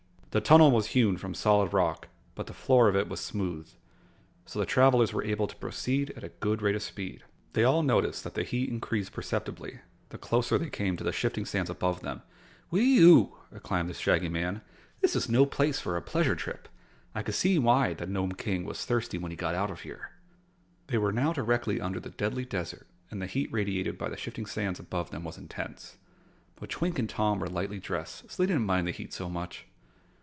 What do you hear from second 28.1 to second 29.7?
so they didn't mind the heat so much.